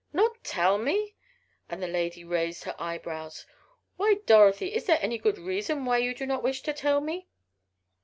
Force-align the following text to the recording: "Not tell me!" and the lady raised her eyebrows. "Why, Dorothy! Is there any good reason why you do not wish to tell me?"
"Not 0.13 0.43
tell 0.43 0.79
me!" 0.79 1.13
and 1.69 1.79
the 1.79 1.85
lady 1.87 2.23
raised 2.23 2.63
her 2.63 2.73
eyebrows. 2.79 3.45
"Why, 3.97 4.15
Dorothy! 4.25 4.73
Is 4.73 4.85
there 4.85 4.97
any 4.99 5.19
good 5.19 5.37
reason 5.37 5.85
why 5.85 5.99
you 5.99 6.15
do 6.15 6.25
not 6.25 6.41
wish 6.41 6.63
to 6.63 6.73
tell 6.73 7.01
me?" 7.01 7.27